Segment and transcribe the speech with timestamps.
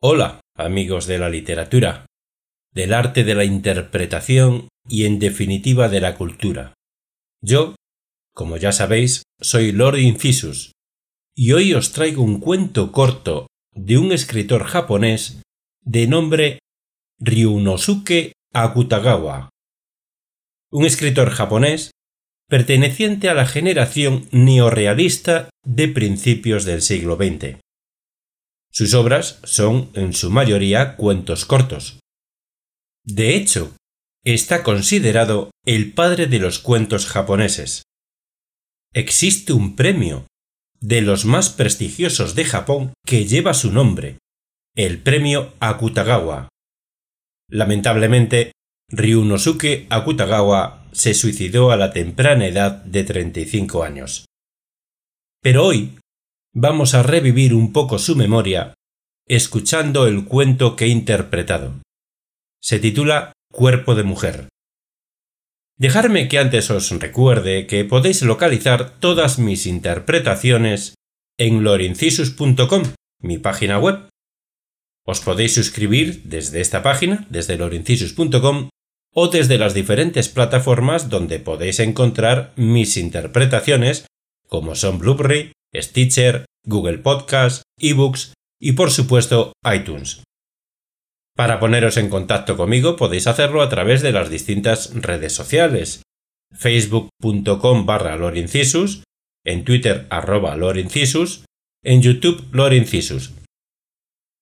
[0.00, 2.06] Hola, amigos de la literatura,
[2.72, 6.74] del arte de la interpretación y en definitiva de la cultura.
[7.42, 7.74] Yo,
[8.32, 10.70] como ya sabéis, soy Lord Incisus,
[11.34, 15.42] y hoy os traigo un cuento corto de un escritor japonés
[15.84, 16.60] de nombre
[17.18, 19.48] Ryunosuke Akutagawa.
[20.70, 21.90] Un escritor japonés
[22.48, 27.58] perteneciente a la generación neorealista de principios del siglo XX.
[28.78, 31.98] Sus obras son en su mayoría cuentos cortos.
[33.04, 33.74] De hecho,
[34.24, 37.82] está considerado el padre de los cuentos japoneses.
[38.94, 40.28] Existe un premio
[40.78, 44.18] de los más prestigiosos de Japón que lleva su nombre,
[44.76, 46.48] el premio Akutagawa.
[47.50, 48.52] Lamentablemente,
[48.92, 54.26] Ryunosuke Akutagawa se suicidó a la temprana edad de 35 años.
[55.42, 55.98] Pero hoy
[56.60, 58.74] vamos a revivir un poco su memoria
[59.28, 61.74] escuchando el cuento que he interpretado.
[62.60, 64.48] Se titula Cuerpo de Mujer.
[65.76, 70.94] Dejarme que antes os recuerde que podéis localizar todas mis interpretaciones
[71.38, 72.82] en lorincisus.com,
[73.20, 74.08] mi página web.
[75.04, 78.70] Os podéis suscribir desde esta página, desde lorincisus.com,
[79.14, 84.06] o desde las diferentes plataformas donde podéis encontrar mis interpretaciones,
[84.48, 90.22] como son Blueberry, Stitcher, Google Podcast, eBooks y por supuesto iTunes.
[91.36, 96.02] Para poneros en contacto conmigo podéis hacerlo a través de las distintas redes sociales
[96.52, 99.04] facebook.com barra lorincisus,
[99.44, 101.44] en Twitter arroba lorincisus,
[101.84, 103.34] en YouTube lorincisus.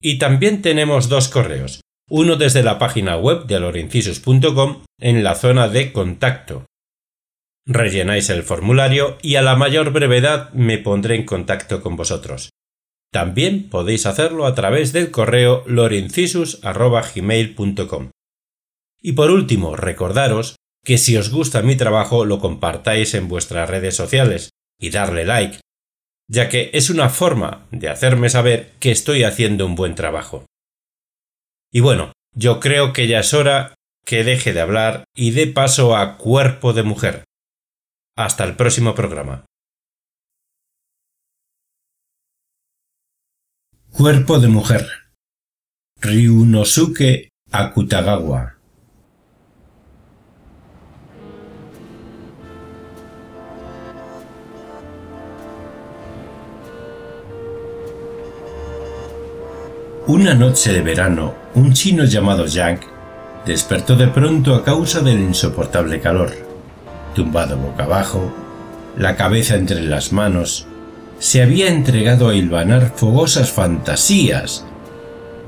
[0.00, 5.68] Y también tenemos dos correos, uno desde la página web de lorincisus.com en la zona
[5.68, 6.66] de contacto
[7.64, 12.50] Rellenáis el formulario y a la mayor brevedad me pondré en contacto con vosotros.
[13.12, 18.10] También podéis hacerlo a través del correo lorencisus.gmail.com.
[19.00, 23.94] Y por último, recordaros que si os gusta mi trabajo lo compartáis en vuestras redes
[23.94, 24.50] sociales
[24.80, 25.60] y darle like,
[26.28, 30.44] ya que es una forma de hacerme saber que estoy haciendo un buen trabajo.
[31.70, 35.96] Y bueno, yo creo que ya es hora que deje de hablar y dé paso
[35.96, 37.22] a Cuerpo de Mujer,
[38.16, 39.44] hasta el próximo programa.
[43.90, 44.86] Cuerpo de mujer.
[46.00, 48.58] Ryunosuke Akutagawa.
[60.06, 62.80] Una noche de verano, un chino llamado Yang
[63.46, 66.51] despertó de pronto a causa del insoportable calor
[67.14, 68.32] tumbado boca abajo,
[68.96, 70.66] la cabeza entre las manos,
[71.18, 74.64] se había entregado a hilvanar fogosas fantasías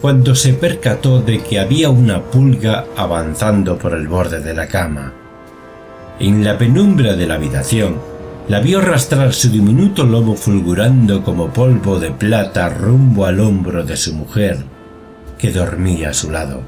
[0.00, 5.12] cuando se percató de que había una pulga avanzando por el borde de la cama.
[6.18, 7.96] En la penumbra de la habitación,
[8.48, 13.96] la vio arrastrar su diminuto lomo fulgurando como polvo de plata rumbo al hombro de
[13.96, 14.58] su mujer,
[15.38, 16.62] que dormía a su lado,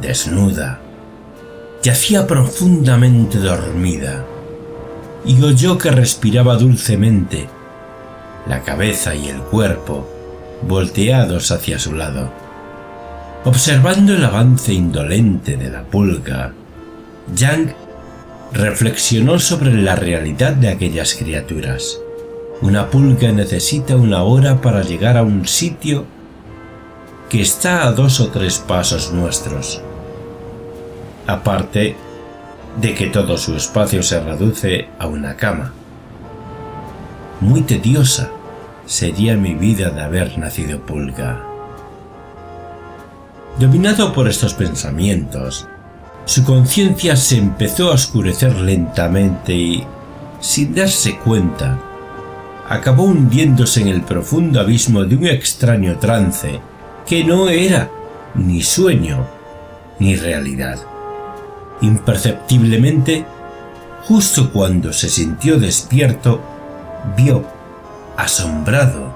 [0.00, 0.80] desnuda,
[1.84, 4.24] yacía profundamente dormida
[5.26, 7.46] y oyó que respiraba dulcemente,
[8.48, 10.08] la cabeza y el cuerpo
[10.66, 12.32] volteados hacia su lado.
[13.44, 16.54] Observando el avance indolente de la pulga,
[17.36, 17.74] Yang
[18.54, 22.00] reflexionó sobre la realidad de aquellas criaturas.
[22.62, 26.06] Una pulga necesita una hora para llegar a un sitio
[27.28, 29.82] que está a dos o tres pasos nuestros
[31.26, 31.96] aparte
[32.80, 35.72] de que todo su espacio se reduce a una cama.
[37.40, 38.30] Muy tediosa
[38.86, 41.40] sería mi vida de haber nacido pulga.
[43.58, 45.68] Dominado por estos pensamientos,
[46.24, 49.84] su conciencia se empezó a oscurecer lentamente y,
[50.40, 51.78] sin darse cuenta,
[52.68, 56.60] acabó hundiéndose en el profundo abismo de un extraño trance
[57.06, 57.90] que no era
[58.34, 59.26] ni sueño
[59.98, 60.93] ni realidad.
[61.80, 63.24] Imperceptiblemente,
[64.04, 66.40] justo cuando se sintió despierto,
[67.16, 67.44] vio,
[68.16, 69.14] asombrado,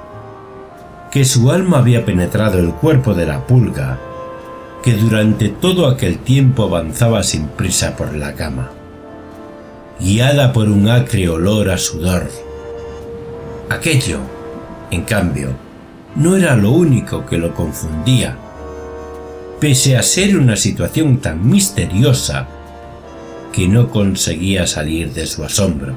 [1.10, 3.98] que su alma había penetrado el cuerpo de la pulga,
[4.82, 8.70] que durante todo aquel tiempo avanzaba sin prisa por la cama,
[10.00, 12.28] guiada por un acre olor a sudor.
[13.70, 14.18] Aquello,
[14.90, 15.50] en cambio,
[16.14, 18.36] no era lo único que lo confundía
[19.60, 22.48] pese a ser una situación tan misteriosa
[23.52, 25.94] que no conseguía salir de su asombro.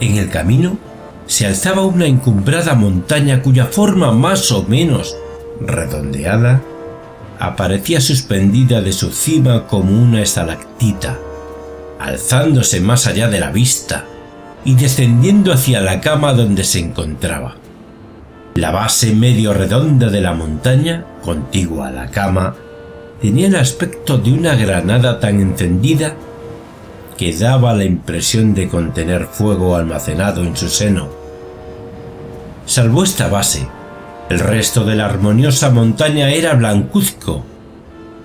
[0.00, 0.76] En el camino
[1.26, 5.16] se alzaba una encumbrada montaña cuya forma más o menos
[5.60, 6.62] redondeada,
[7.38, 11.18] aparecía suspendida de su cima como una estalactita,
[11.98, 14.04] alzándose más allá de la vista
[14.64, 17.61] y descendiendo hacia la cama donde se encontraba.
[18.54, 22.54] La base medio redonda de la montaña, contigua a la cama,
[23.20, 26.14] tenía el aspecto de una granada tan encendida
[27.16, 31.08] que daba la impresión de contener fuego almacenado en su seno.
[32.66, 33.66] Salvo esta base,
[34.28, 37.44] el resto de la armoniosa montaña era blancuzco,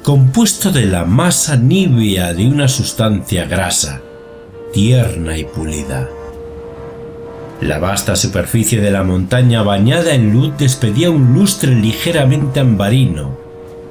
[0.03, 4.01] compuesto de la masa nívea de una sustancia grasa,
[4.74, 6.09] tierna y pulida.
[7.62, 13.36] La vasta superficie de la montaña bañada en luz despedía un lustre ligeramente ambarino,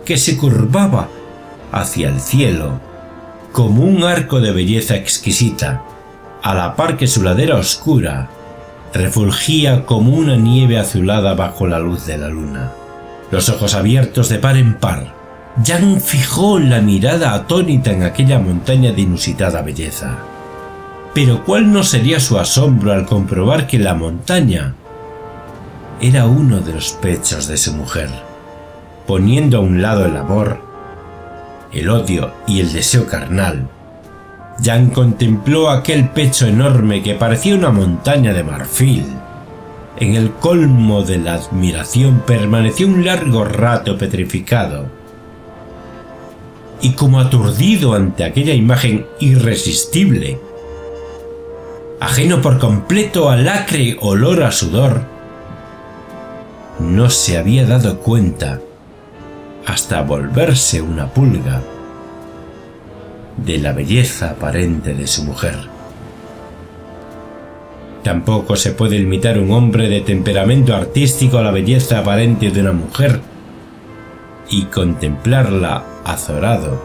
[0.05, 1.09] que se curvaba
[1.73, 2.81] hacia el cielo
[3.51, 5.83] como un arco de belleza exquisita,
[6.43, 8.29] a la par que su ladera oscura
[8.93, 12.73] refulgía como una nieve azulada bajo la luz de la luna.
[13.31, 15.13] Los ojos abiertos de par en par,
[15.65, 20.19] Jan fijó la mirada atónita en aquella montaña de inusitada belleza.
[21.17, 24.75] Pero cuál no sería su asombro al comprobar que la montaña
[25.99, 28.11] era uno de los pechos de su mujer,
[29.07, 30.61] poniendo a un lado el amor,
[31.73, 33.67] el odio y el deseo carnal.
[34.63, 39.07] Jan contempló aquel pecho enorme que parecía una montaña de marfil.
[39.99, 44.85] En el colmo de la admiración permaneció un largo rato petrificado.
[46.83, 50.41] Y como aturdido ante aquella imagen irresistible,
[52.01, 55.03] ajeno por completo al acre olor a sudor,
[56.79, 58.61] no se había dado cuenta
[59.65, 61.63] hasta volverse una pulga
[63.37, 65.57] de la belleza aparente de su mujer.
[68.03, 72.73] Tampoco se puede limitar un hombre de temperamento artístico a la belleza aparente de una
[72.73, 73.21] mujer
[74.49, 76.81] y contemplarla azorado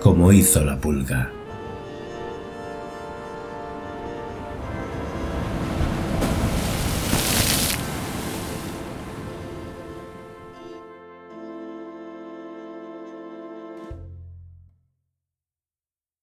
[0.00, 1.39] como hizo la pulga.